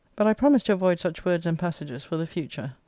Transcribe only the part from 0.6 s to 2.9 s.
to avoid such words and passages for the future.